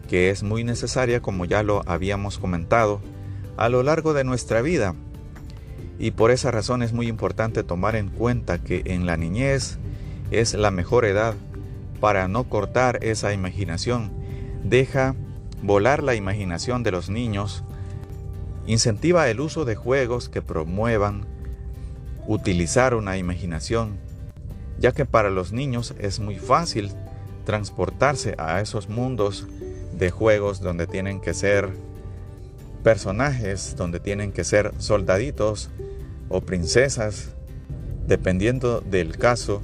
que 0.10 0.30
es 0.30 0.44
muy 0.44 0.63
necesaria 0.63 1.22
como 1.22 1.46
ya 1.46 1.63
lo 1.63 1.84
habíamos 1.88 2.38
comentado 2.38 3.00
a 3.56 3.70
lo 3.70 3.84
largo 3.84 4.13
de 4.13 4.24
nuestra 4.24 4.62
vida. 4.62 4.96
Y 6.00 6.12
por 6.12 6.32
esa 6.32 6.50
razón 6.50 6.82
es 6.82 6.94
muy 6.94 7.08
importante 7.08 7.62
tomar 7.63 7.98
en 7.98 8.08
cuenta 8.08 8.58
que 8.58 8.84
en 8.86 9.06
la 9.06 9.18
niñez 9.18 9.77
es 10.32 10.53
la 10.53 10.72
mejor 10.72 11.03
edad 11.03 11.36
para 12.00 12.29
no 12.29 12.46
cortar 12.46 13.03
esa 13.03 13.34
imaginación. 13.34 14.10
Deja 14.63 15.15
volar 15.62 16.01
la 16.01 16.15
imaginación 16.15 16.84
de 16.84 16.91
los 16.91 17.10
niños, 17.10 17.65
incentiva 18.65 19.29
el 19.29 19.41
uso 19.41 19.65
de 19.65 19.75
juegos 19.75 20.29
que 20.29 20.41
promuevan 20.41 21.25
utilizar 22.27 22.94
una 22.94 23.18
imaginación, 23.18 23.98
ya 24.79 24.94
que 24.94 25.06
para 25.06 25.29
los 25.29 25.51
niños 25.51 25.94
es 26.00 26.22
muy 26.22 26.38
fácil 26.38 26.94
transportarse 27.46 28.36
a 28.38 28.62
esos 28.62 28.88
mundos 28.88 29.48
de 29.98 30.12
juegos 30.12 30.62
donde 30.62 30.88
tienen 30.88 31.20
que 31.20 31.34
ser 31.34 31.70
personajes, 32.84 33.75
donde 33.75 34.00
tienen 34.00 34.32
que 34.32 34.46
ser 34.46 34.72
soldaditos 34.77 35.70
o 36.29 36.41
princesas, 36.41 37.29
dependiendo 38.07 38.81
del 38.81 39.17
caso, 39.17 39.62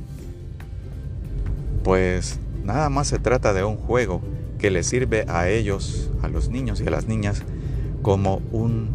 pues 1.84 2.39
nada 2.63 2.89
más 2.89 3.07
se 3.07 3.19
trata 3.19 3.53
de 3.53 3.63
un 3.63 3.77
juego 3.77 4.22
que 4.57 4.72
les 4.72 4.88
sirve 4.88 5.25
a 5.27 5.50
ellos, 5.50 6.10
a 6.22 6.27
los 6.27 6.50
niños 6.50 6.81
y 6.81 6.88
a 6.88 6.91
las 6.91 7.07
niñas, 7.07 7.43
como 8.01 8.41
un 8.51 8.89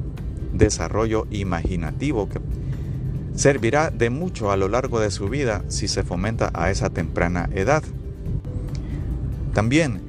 desarrollo 0.52 1.26
imaginativo 1.30 2.28
que 2.28 2.40
servirá 3.34 3.90
de 3.90 4.10
mucho 4.10 4.50
a 4.50 4.56
lo 4.56 4.68
largo 4.68 5.00
de 5.00 5.10
su 5.10 5.28
vida 5.28 5.64
si 5.68 5.88
se 5.88 6.02
fomenta 6.02 6.50
a 6.52 6.70
esa 6.70 6.90
temprana 6.90 7.48
edad. 7.54 7.82
También 9.54 10.00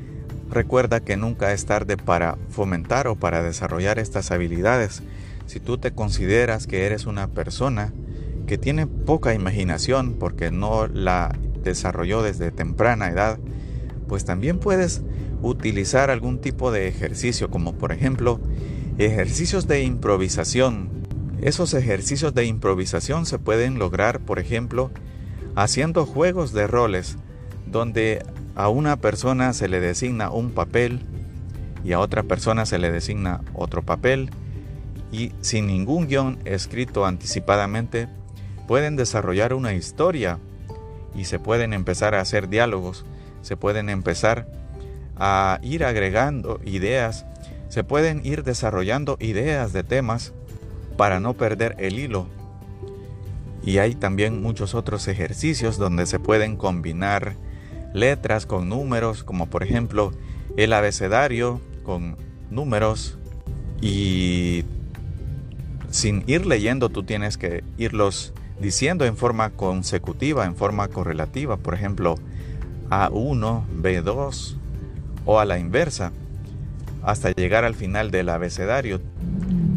recuerda 0.50 1.00
que 1.00 1.18
nunca 1.18 1.54
es 1.54 1.66
tarde 1.66 1.98
para 1.98 2.38
fomentar 2.50 3.08
o 3.08 3.16
para 3.16 3.42
desarrollar 3.42 4.00
estas 4.00 4.32
habilidades. 4.32 5.02
Si 5.46 5.60
tú 5.60 5.78
te 5.78 5.92
consideras 5.92 6.68
que 6.68 6.86
eres 6.86 7.06
una 7.06 7.28
persona 7.28 7.94
que 8.48 8.58
tiene 8.58 8.88
poca 8.88 9.34
imaginación 9.34 10.16
porque 10.20 10.52
no 10.52 10.88
la 10.88 11.38
desarrolló 11.64 12.22
desde 12.22 12.52
temprana 12.52 13.10
edad, 13.10 13.40
pues 14.08 14.26
también 14.26 14.60
puedes 14.60 15.02
utilizar 15.42 16.10
algún 16.10 16.40
tipo 16.40 16.72
de 16.72 16.88
ejercicio, 16.88 17.50
como 17.50 17.74
por 17.74 17.92
ejemplo 17.92 18.40
ejercicios 18.98 19.68
de 19.68 19.84
improvisación. 19.84 20.90
Esos 21.42 21.74
ejercicios 21.74 22.34
de 22.34 22.46
improvisación 22.46 23.26
se 23.26 23.40
pueden 23.40 23.80
lograr, 23.80 24.20
por 24.20 24.38
ejemplo, 24.38 24.92
haciendo 25.56 26.06
juegos 26.06 26.54
de 26.54 26.68
roles, 26.68 27.18
donde 27.66 28.24
a 28.56 28.70
una 28.70 28.98
persona 28.98 29.54
se 29.54 29.68
le 29.68 29.80
designa 29.80 30.30
un 30.30 30.52
papel 30.52 31.00
y 31.84 31.94
a 31.94 32.00
otra 32.00 32.24
persona 32.24 32.66
se 32.66 32.78
le 32.78 32.92
designa 32.92 33.42
otro 33.54 33.82
papel 33.82 34.30
y 35.12 35.34
sin 35.42 35.68
ningún 35.68 36.08
guion 36.08 36.40
escrito 36.46 37.06
anticipadamente 37.06 38.08
pueden 38.68 38.96
desarrollar 38.96 39.54
una 39.54 39.74
historia 39.74 40.40
y 41.16 41.26
se 41.26 41.40
pueden 41.40 41.74
empezar 41.74 42.16
a 42.16 42.22
hacer 42.22 42.48
diálogos, 42.48 43.06
se 43.42 43.58
pueden 43.58 43.90
empezar 43.90 44.48
a 45.18 45.60
ir 45.62 45.84
agregando 45.84 46.60
ideas, 46.64 47.26
se 47.70 47.84
pueden 47.84 48.26
ir 48.26 48.44
desarrollando 48.44 49.18
ideas 49.20 49.74
de 49.74 49.84
temas 49.84 50.34
para 50.98 51.20
no 51.20 51.34
perder 51.34 51.76
el 51.80 52.00
hilo. 52.00 52.28
Y 53.64 53.78
hay 53.78 53.94
también 53.94 54.42
muchos 54.42 54.74
otros 54.74 55.08
ejercicios 55.08 55.78
donde 55.78 56.06
se 56.06 56.20
pueden 56.20 56.56
combinar 56.56 57.36
letras 57.94 58.46
con 58.46 58.70
números, 58.70 59.24
como 59.24 59.48
por 59.48 59.64
ejemplo 59.64 60.14
el 60.58 60.74
abecedario 60.74 61.62
con 61.84 62.18
números 62.50 63.18
y 63.82 64.64
sin 65.92 66.24
ir 66.26 66.46
leyendo 66.46 66.90
tú 66.90 67.04
tienes 67.04 67.38
que 67.38 67.64
irlos 67.78 68.34
diciendo 68.60 69.06
en 69.06 69.18
forma 69.18 69.52
consecutiva, 69.52 70.46
en 70.46 70.56
forma 70.56 70.88
correlativa, 70.88 71.58
por 71.58 71.74
ejemplo 71.74 72.16
A1, 72.90 73.64
B2, 73.82 74.56
o 75.26 75.40
a 75.40 75.46
la 75.46 75.60
inversa, 75.60 76.12
hasta 77.04 77.32
llegar 77.32 77.66
al 77.66 77.76
final 77.76 78.12
del 78.12 78.30
abecedario. 78.30 79.02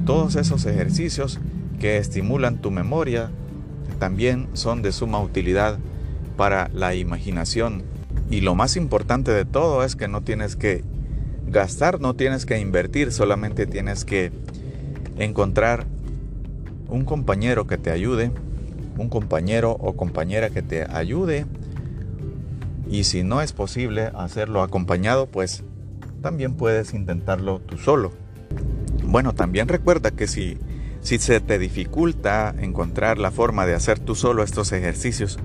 Todos 0.06 0.37
esos 0.37 0.66
ejercicios 0.66 1.40
que 1.80 1.99
estimulan 1.99 2.61
tu 2.61 2.71
memoria 2.71 3.30
también 3.99 4.49
son 4.52 4.83
de 4.83 4.92
suma 4.92 5.21
utilidad 5.21 5.78
para 6.37 6.68
la 6.73 6.94
imaginación. 6.94 7.83
Y 8.30 8.40
lo 8.40 8.54
más 8.54 8.76
importante 8.76 9.30
de 9.30 9.44
todo 9.44 9.85
es 9.85 9.97
que 9.97 10.09
no 10.09 10.23
tienes 10.23 10.56
que 10.56 10.85
gastar, 11.47 12.00
no 12.00 12.14
tienes 12.14 12.47
que 12.47 12.59
invertir, 12.59 13.12
solamente 13.12 13.66
tienes 13.66 14.04
que 14.04 14.33
encontrar 15.18 15.87
un 16.88 17.04
compañero 17.04 17.66
que 17.66 17.78
te 17.78 17.90
ayude, 17.90 18.30
un 18.98 19.08
compañero 19.08 19.72
o 19.72 19.94
compañera 19.96 20.50
que 20.50 20.62
te 20.62 20.84
ayude 20.90 21.46
y 22.88 23.04
si 23.04 23.22
no 23.24 23.40
es 23.40 23.52
posible 23.52 24.10
hacerlo 24.14 24.62
acompañado, 24.62 25.26
pues 25.26 25.64
también 26.22 26.54
puedes 26.54 26.94
intentarlo 26.94 27.60
tú 27.60 27.78
solo. 27.78 28.12
Bueno, 29.04 29.34
también 29.34 29.68
recuerda 29.68 30.10
que 30.10 30.26
si, 30.26 30.58
si 31.00 31.18
se 31.18 31.40
te 31.40 31.58
dificulta 31.58 32.54
encontrar 32.58 33.18
la 33.18 33.30
forma 33.30 33.66
de 33.66 33.74
hacer 33.74 33.98
tú 33.98 34.14
solo 34.14 34.42
estos 34.42 34.72
ejercicios, 34.72 35.38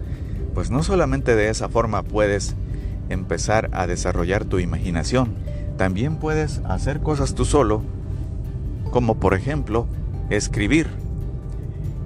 pues 0.53 0.69
no 0.71 0.83
solamente 0.83 1.35
de 1.35 1.49
esa 1.49 1.69
forma 1.69 2.03
puedes 2.03 2.55
empezar 3.09 3.69
a 3.73 3.87
desarrollar 3.87 4.45
tu 4.45 4.59
imaginación, 4.59 5.33
también 5.77 6.17
puedes 6.17 6.59
hacer 6.65 6.99
cosas 6.99 7.33
tú 7.33 7.45
solo, 7.45 7.81
como 8.91 9.15
por 9.15 9.33
ejemplo 9.33 9.87
escribir. 10.29 10.87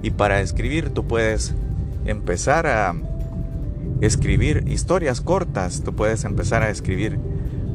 Y 0.04 0.10
para 0.10 0.42
escribir 0.42 0.90
tú 0.90 1.06
puedes 1.06 1.54
empezar 2.04 2.66
a 2.66 2.94
escribir 4.02 4.64
historias 4.68 5.22
cortas, 5.22 5.80
tú 5.82 5.94
puedes 5.94 6.24
empezar 6.24 6.62
a 6.62 6.68
escribir 6.68 7.18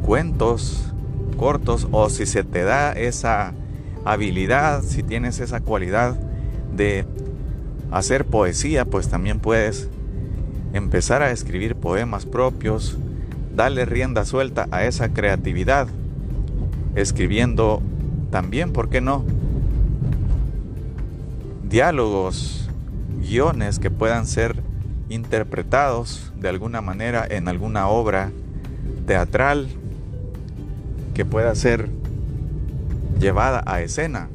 cuentos 0.04 0.94
cortos 1.38 1.88
o 1.90 2.08
si 2.12 2.28
se 2.28 2.44
te 2.44 2.62
da 2.62 2.92
esa 2.92 3.54
habilidad, 4.06 4.84
si 4.84 5.02
tienes 5.02 5.40
esa 5.40 5.60
cualidad 5.62 6.20
de 6.72 7.04
hacer 7.90 8.26
poesía, 8.26 8.86
pues 8.86 9.10
también 9.10 9.40
puedes 9.40 9.90
empezar 10.74 11.24
a 11.24 11.32
escribir 11.32 11.74
poemas 11.74 12.28
propios, 12.28 12.96
darle 13.56 13.86
rienda 13.86 14.24
suelta 14.24 14.68
a 14.70 14.86
esa 14.86 15.10
creatividad, 15.10 15.88
escribiendo 16.94 17.82
también, 18.30 18.72
¿por 18.72 18.90
qué 18.90 19.02
no? 19.02 19.26
Diálogos, 21.70 22.68
guiones 23.22 23.78
que 23.78 23.92
puedan 23.92 24.26
ser 24.26 24.64
interpretados 25.08 26.34
de 26.36 26.50
alguna 26.50 26.82
manera 26.82 27.28
en 27.30 27.48
alguna 27.48 27.88
obra 27.90 28.32
teatral 29.06 29.68
que 31.14 31.26
pueda 31.26 31.54
ser 31.54 31.88
llevada 33.20 33.62
a 33.68 33.82
escena. 33.82 34.30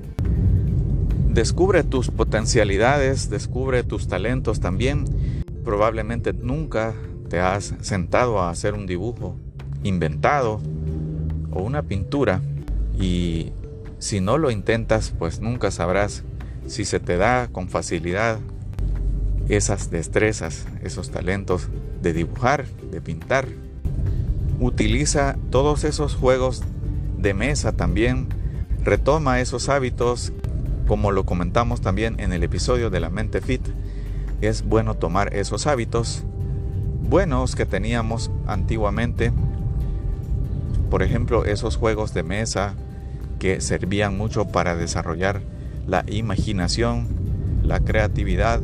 Descubre 1.28 1.82
tus 1.82 2.08
potencialidades, 2.08 3.28
descubre 3.30 3.82
tus 3.82 4.06
talentos 4.06 4.60
también. 4.60 5.04
Probablemente 5.64 6.32
nunca 6.32 6.94
te 7.28 7.40
has 7.40 7.74
sentado 7.80 8.38
a 8.40 8.50
hacer 8.50 8.74
un 8.74 8.86
dibujo 8.86 9.34
inventado 9.82 10.60
o 11.50 11.62
una 11.62 11.82
pintura 11.82 12.40
y 12.96 13.50
si 13.98 14.20
no 14.20 14.38
lo 14.38 14.52
intentas 14.52 15.12
pues 15.18 15.40
nunca 15.40 15.72
sabrás 15.72 16.22
si 16.66 16.84
se 16.84 17.00
te 17.00 17.16
da 17.16 17.48
con 17.48 17.68
facilidad 17.68 18.38
esas 19.48 19.90
destrezas, 19.90 20.66
esos 20.82 21.10
talentos 21.10 21.68
de 22.02 22.12
dibujar, 22.12 22.66
de 22.90 23.00
pintar. 23.00 23.46
Utiliza 24.60 25.36
todos 25.50 25.84
esos 25.84 26.14
juegos 26.14 26.62
de 27.18 27.34
mesa 27.34 27.72
también. 27.72 28.28
Retoma 28.82 29.40
esos 29.40 29.68
hábitos, 29.68 30.32
como 30.86 31.10
lo 31.12 31.24
comentamos 31.24 31.80
también 31.80 32.18
en 32.20 32.32
el 32.32 32.42
episodio 32.42 32.90
de 32.90 33.00
la 33.00 33.10
mente 33.10 33.40
fit. 33.40 33.62
Es 34.40 34.62
bueno 34.62 34.94
tomar 34.94 35.34
esos 35.34 35.66
hábitos 35.66 36.24
buenos 37.08 37.54
que 37.54 37.66
teníamos 37.66 38.30
antiguamente. 38.46 39.32
Por 40.90 41.02
ejemplo, 41.02 41.44
esos 41.44 41.76
juegos 41.76 42.14
de 42.14 42.22
mesa 42.22 42.74
que 43.38 43.60
servían 43.60 44.16
mucho 44.16 44.46
para 44.46 44.76
desarrollar 44.76 45.42
la 45.86 46.04
imaginación, 46.08 47.06
la 47.62 47.80
creatividad, 47.80 48.60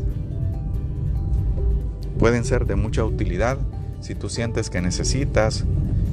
pueden 2.19 2.45
ser 2.45 2.67
de 2.67 2.77
mucha 2.77 3.05
utilidad 3.05 3.59
si 4.01 4.15
tú 4.15 4.29
sientes 4.29 4.71
que 4.71 4.81
necesitas 4.81 5.65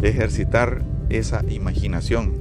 ejercitar 0.01 0.83
esa 1.09 1.43
imaginación. 1.49 2.33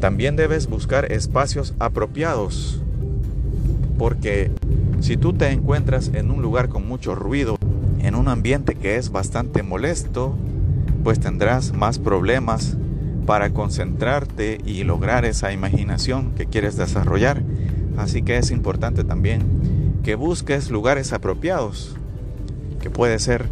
También 0.00 0.36
debes 0.36 0.66
buscar 0.66 1.10
espacios 1.10 1.74
apropiados, 1.78 2.82
porque 3.98 4.50
si 5.00 5.16
tú 5.16 5.32
te 5.32 5.50
encuentras 5.50 6.10
en 6.14 6.30
un 6.30 6.42
lugar 6.42 6.68
con 6.68 6.86
mucho 6.86 7.14
ruido, 7.14 7.58
en 8.00 8.14
un 8.14 8.28
ambiente 8.28 8.74
que 8.74 8.96
es 8.96 9.10
bastante 9.10 9.62
molesto, 9.62 10.36
pues 11.02 11.18
tendrás 11.18 11.72
más 11.72 11.98
problemas 11.98 12.76
para 13.26 13.50
concentrarte 13.50 14.58
y 14.64 14.84
lograr 14.84 15.24
esa 15.24 15.52
imaginación 15.52 16.32
que 16.32 16.46
quieres 16.46 16.76
desarrollar. 16.76 17.42
Así 17.98 18.22
que 18.22 18.38
es 18.38 18.50
importante 18.50 19.04
también 19.04 20.00
que 20.02 20.14
busques 20.14 20.70
lugares 20.70 21.12
apropiados 21.12 21.96
puede 22.90 23.18
ser 23.18 23.46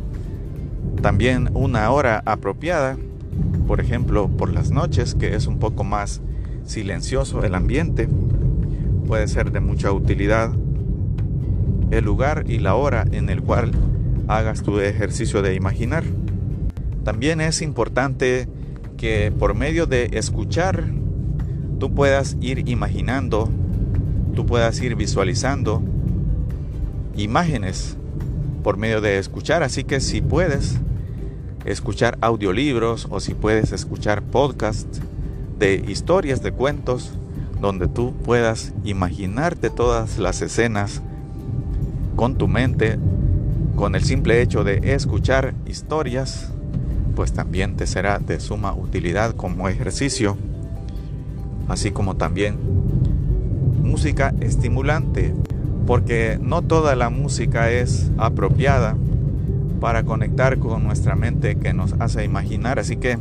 también 1.03 1.51
una 1.55 1.91
hora 1.91 2.23
apropiada, 2.25 2.97
por 3.67 3.81
ejemplo, 3.81 4.29
por 4.29 4.53
las 4.53 4.71
noches, 4.71 5.15
que 5.15 5.35
es 5.35 5.47
un 5.47 5.59
poco 5.59 5.85
más 5.85 6.21
silencioso 6.65 7.45
el 7.45 7.55
ambiente, 7.55 8.09
puede 9.07 9.29
ser 9.29 9.53
de 9.53 9.61
mucha 9.61 9.93
utilidad 9.93 10.53
el 11.91 12.05
lugar 12.05 12.45
y 12.49 12.59
la 12.59 12.75
hora 12.75 13.05
en 13.11 13.29
el 13.29 13.43
cual 13.43 13.73
hagas 14.29 14.63
tu 14.63 14.81
ejercicio 14.81 15.43
de 15.43 15.55
imaginar. 15.55 16.05
También 17.05 17.41
es 17.41 17.61
importante 17.61 18.49
que 19.05 19.31
por 19.31 19.53
medio 19.53 19.85
de 19.85 20.09
escuchar 20.13 20.83
tú 21.79 21.95
puedas 21.95 22.39
ir 22.41 22.71
imaginando, 22.71 23.51
tú 24.35 24.47
puedas 24.47 24.81
ir 24.81 24.97
visualizando 24.97 25.83
imágenes 27.15 27.99
por 28.63 28.79
medio 28.79 29.03
de 29.03 29.19
escuchar. 29.19 29.63
Así 29.63 29.85
que 29.85 30.01
si 30.01 30.23
puedes 30.23 30.79
escuchar 31.67 32.17
audiolibros 32.23 33.07
o 33.11 33.21
si 33.21 33.35
puedes 33.35 33.73
escuchar 33.73 34.23
podcasts 34.23 35.03
de 35.59 35.85
historias, 35.87 36.43
de 36.43 36.53
cuentos, 36.53 37.11
donde 37.61 37.89
tú 37.89 38.15
puedas 38.25 38.73
imaginarte 38.85 39.69
todas 39.69 40.17
las 40.17 40.41
escenas 40.41 41.03
con 42.17 42.39
tu 42.39 42.49
mente, 42.49 42.99
con 43.77 43.97
el 43.97 44.03
simple 44.03 44.41
hecho 44.41 44.65
de 44.65 44.95
escuchar 44.95 45.53
historias, 45.67 46.54
pues 47.15 47.33
también 47.33 47.77
te 47.77 47.87
será 47.87 48.19
de 48.19 48.41
suma 48.41 48.75
utilidad 48.75 49.35
como 49.35 49.69
ejercicio, 49.69 50.37
así 51.69 51.91
como 51.91 52.17
también 52.17 52.59
música 53.83 54.35
estimulante 54.41 55.35
porque 55.87 56.39
no 56.41 56.63
toda 56.63 56.97
la 56.97 57.11
música 57.11 57.71
es 57.71 58.11
apropiada 58.17 58.97
para 59.81 60.03
conectar 60.03 60.59
con 60.59 60.85
nuestra 60.85 61.15
mente 61.15 61.57
que 61.57 61.75
nos 61.75 61.93
hace 62.01 62.25
imaginar, 62.25 62.79
así 62.79 62.97
que 62.97 63.19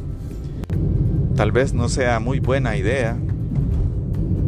tal 1.35 1.51
vez 1.51 1.73
no 1.73 1.89
sea 1.89 2.19
muy 2.19 2.39
buena 2.39 2.77
idea 2.77 3.17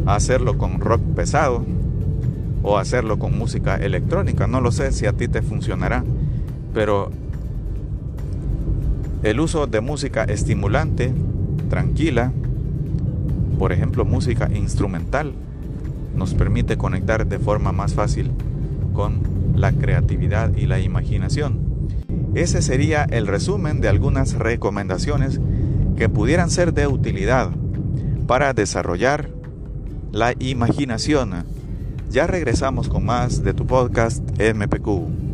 hacerlo 0.06 0.56
con 0.56 0.80
rock 0.80 1.02
pesado 1.14 1.64
o 2.62 2.78
hacerlo 2.78 3.18
con 3.18 3.36
música 3.36 3.76
electrónica, 3.76 4.46
no 4.46 4.60
lo 4.60 4.72
sé 4.72 4.92
si 4.92 5.06
a 5.06 5.12
ti 5.12 5.28
te 5.28 5.42
funcionará, 5.42 6.04
pero 6.72 7.10
el 9.26 9.40
uso 9.40 9.66
de 9.66 9.80
música 9.80 10.22
estimulante, 10.22 11.12
tranquila, 11.68 12.32
por 13.58 13.72
ejemplo 13.72 14.04
música 14.04 14.48
instrumental, 14.54 15.32
nos 16.14 16.32
permite 16.34 16.76
conectar 16.76 17.26
de 17.26 17.40
forma 17.40 17.72
más 17.72 17.94
fácil 17.94 18.30
con 18.92 19.18
la 19.56 19.72
creatividad 19.72 20.56
y 20.56 20.66
la 20.66 20.78
imaginación. 20.78 21.58
Ese 22.36 22.62
sería 22.62 23.02
el 23.02 23.26
resumen 23.26 23.80
de 23.80 23.88
algunas 23.88 24.34
recomendaciones 24.34 25.40
que 25.96 26.08
pudieran 26.08 26.48
ser 26.48 26.72
de 26.72 26.86
utilidad 26.86 27.50
para 28.28 28.52
desarrollar 28.52 29.28
la 30.12 30.34
imaginación. 30.38 31.32
Ya 32.12 32.28
regresamos 32.28 32.88
con 32.88 33.04
más 33.04 33.42
de 33.42 33.54
tu 33.54 33.66
podcast 33.66 34.22
MPQ. 34.40 35.25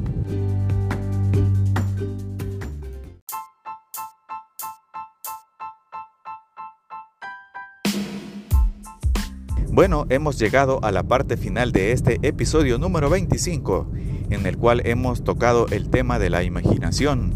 Bueno, 9.73 10.05
hemos 10.11 10.39
llegado 10.39 10.81
a 10.85 10.93
la 10.93 11.03
parte 11.03 11.39
final 11.39 11.73
de 11.73 11.93
este 11.93 12.19
episodio 12.21 12.77
número 12.77 13.09
25, 13.09 13.87
en 14.29 14.45
el 14.45 14.59
cual 14.59 14.83
hemos 14.85 15.25
tocado 15.25 15.67
el 15.71 15.89
tema 15.89 16.19
de 16.19 16.29
la 16.29 16.43
imaginación. 16.43 17.33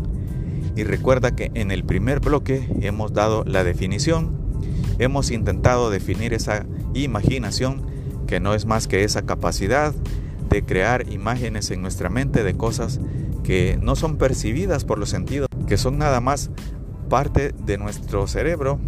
Y 0.76 0.84
recuerda 0.84 1.34
que 1.34 1.50
en 1.54 1.70
el 1.70 1.82
primer 1.84 2.20
bloque 2.20 2.68
hemos 2.82 3.14
dado 3.14 3.42
la 3.46 3.64
definición, 3.64 4.36
hemos 4.98 5.30
intentado 5.30 5.88
definir 5.88 6.34
esa 6.34 6.66
imaginación 6.92 7.80
que 8.26 8.38
no 8.38 8.52
es 8.52 8.66
más 8.66 8.86
que 8.86 9.02
esa 9.02 9.22
capacidad 9.22 9.94
de 10.50 10.62
crear 10.62 11.10
imágenes 11.10 11.70
en 11.70 11.80
nuestra 11.80 12.10
mente 12.10 12.44
de 12.44 12.54
cosas 12.54 13.00
que 13.44 13.78
no 13.80 13.96
son 13.96 14.18
percibidas 14.18 14.84
por 14.84 14.98
los 14.98 15.08
sentidos, 15.08 15.48
que 15.66 15.78
son 15.78 15.96
nada 15.96 16.20
más 16.20 16.50
parte 17.08 17.54
de 17.64 17.78
nuestro 17.78 18.26
cerebro, 18.26 18.78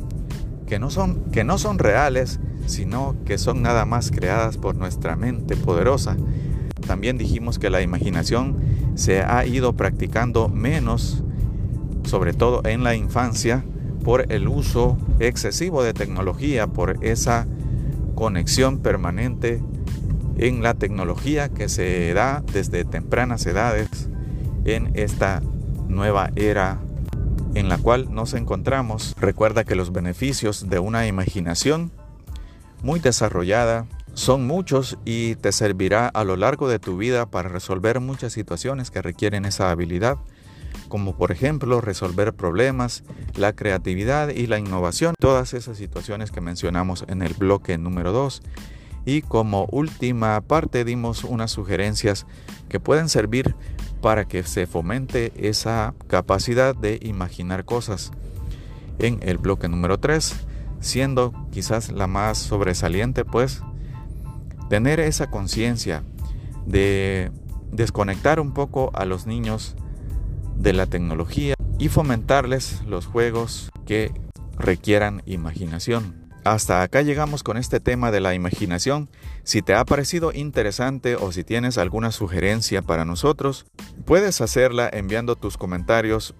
que 0.68 0.78
no 0.78 0.90
son, 0.90 1.24
que 1.32 1.44
no 1.44 1.58
son 1.58 1.78
reales, 1.78 2.38
sino 2.66 3.16
que 3.24 3.38
son 3.38 3.62
nada 3.62 3.86
más 3.86 4.10
creadas 4.10 4.58
por 4.58 4.76
nuestra 4.76 5.16
mente 5.16 5.56
poderosa. 5.56 6.16
También 6.86 7.18
dijimos 7.18 7.58
que 7.58 7.70
la 7.70 7.82
imaginación 7.82 8.58
se 8.94 9.22
ha 9.22 9.44
ido 9.46 9.72
practicando 9.74 10.48
menos, 10.48 11.24
sobre 12.04 12.34
todo 12.34 12.62
en 12.64 12.84
la 12.84 12.94
infancia, 12.94 13.64
por 14.04 14.30
el 14.32 14.46
uso 14.48 14.96
excesivo 15.18 15.82
de 15.82 15.94
tecnología, 15.94 16.66
por 16.66 17.04
esa 17.04 17.46
conexión 18.14 18.78
permanente 18.78 19.62
en 20.36 20.62
la 20.62 20.74
tecnología 20.74 21.48
que 21.48 21.68
se 21.68 22.12
da 22.14 22.42
desde 22.52 22.84
tempranas 22.84 23.44
edades 23.46 24.08
en 24.64 24.90
esta 24.94 25.42
nueva 25.88 26.30
era 26.36 26.78
en 27.58 27.68
la 27.68 27.78
cual 27.78 28.14
nos 28.14 28.34
encontramos. 28.34 29.14
Recuerda 29.18 29.64
que 29.64 29.74
los 29.74 29.92
beneficios 29.92 30.68
de 30.68 30.78
una 30.78 31.06
imaginación 31.06 31.90
muy 32.82 33.00
desarrollada 33.00 33.86
son 34.14 34.46
muchos 34.46 34.98
y 35.04 35.34
te 35.36 35.52
servirá 35.52 36.08
a 36.08 36.24
lo 36.24 36.36
largo 36.36 36.68
de 36.68 36.78
tu 36.78 36.96
vida 36.96 37.26
para 37.26 37.48
resolver 37.48 38.00
muchas 38.00 38.32
situaciones 38.32 38.90
que 38.90 39.02
requieren 39.02 39.44
esa 39.44 39.70
habilidad, 39.70 40.18
como 40.88 41.16
por 41.16 41.32
ejemplo 41.32 41.80
resolver 41.80 42.34
problemas, 42.34 43.04
la 43.34 43.52
creatividad 43.52 44.30
y 44.30 44.46
la 44.46 44.58
innovación, 44.58 45.14
todas 45.18 45.54
esas 45.54 45.76
situaciones 45.76 46.30
que 46.30 46.40
mencionamos 46.40 47.04
en 47.08 47.22
el 47.22 47.34
bloque 47.34 47.78
número 47.78 48.12
2. 48.12 48.42
Y 49.04 49.22
como 49.22 49.66
última 49.70 50.40
parte 50.42 50.84
dimos 50.84 51.24
unas 51.24 51.50
sugerencias 51.50 52.26
que 52.68 52.80
pueden 52.80 53.08
servir 53.08 53.54
para 54.00 54.26
que 54.26 54.42
se 54.42 54.66
fomente 54.66 55.32
esa 55.36 55.94
capacidad 56.06 56.74
de 56.74 56.98
imaginar 57.02 57.64
cosas. 57.64 58.10
En 58.98 59.18
el 59.22 59.38
bloque 59.38 59.68
número 59.68 59.98
3, 59.98 60.34
siendo 60.80 61.32
quizás 61.50 61.90
la 61.90 62.06
más 62.06 62.38
sobresaliente, 62.38 63.24
pues 63.24 63.62
tener 64.68 65.00
esa 65.00 65.30
conciencia 65.30 66.02
de 66.66 67.30
desconectar 67.72 68.40
un 68.40 68.52
poco 68.52 68.90
a 68.94 69.04
los 69.04 69.26
niños 69.26 69.74
de 70.56 70.72
la 70.72 70.86
tecnología 70.86 71.54
y 71.78 71.88
fomentarles 71.88 72.82
los 72.86 73.06
juegos 73.06 73.70
que 73.86 74.12
requieran 74.56 75.22
imaginación. 75.26 76.27
Hasta 76.48 76.80
acá 76.80 77.02
llegamos 77.02 77.42
con 77.42 77.58
este 77.58 77.78
tema 77.78 78.10
de 78.10 78.20
la 78.20 78.32
imaginación. 78.32 79.10
Si 79.42 79.60
te 79.60 79.74
ha 79.74 79.84
parecido 79.84 80.32
interesante 80.32 81.14
o 81.14 81.30
si 81.30 81.44
tienes 81.44 81.76
alguna 81.76 82.10
sugerencia 82.10 82.80
para 82.80 83.04
nosotros, 83.04 83.66
puedes 84.06 84.40
hacerla 84.40 84.88
enviando 84.90 85.36
tus 85.36 85.58
comentarios 85.58 86.34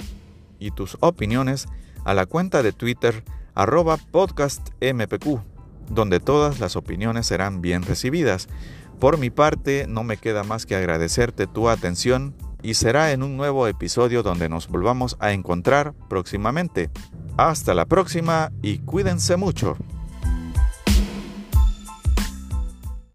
y 0.59 0.71
tus 0.71 0.97
opiniones 1.01 1.66
a 2.07 2.14
la 2.14 2.25
cuenta 2.25 2.62
de 2.62 2.73
Twitter 2.73 3.23
arroba 3.55 3.99
podcastmpq, 3.99 5.42
donde 5.90 6.21
todas 6.21 6.59
las 6.59 6.77
opiniones 6.77 7.27
serán 7.27 7.61
bien 7.61 7.83
recibidas. 7.83 8.49
Por 8.99 9.18
mi 9.18 9.29
parte, 9.29 9.85
no 9.87 10.05
me 10.05 10.16
queda 10.16 10.42
más 10.42 10.64
que 10.64 10.75
agradecerte 10.75 11.47
tu 11.47 11.68
atención 11.68 12.35
y 12.62 12.75
será 12.75 13.12
en 13.12 13.23
un 13.23 13.37
nuevo 13.37 13.66
episodio 13.66 14.23
donde 14.23 14.49
nos 14.49 14.68
volvamos 14.68 15.18
a 15.21 15.33
encontrar 15.33 15.92
próximamente. 16.09 16.88
Hasta 17.37 17.75
la 17.75 17.85
próxima 17.85 18.53
y 18.62 18.79
cuídense 18.79 19.37
mucho. 19.37 19.77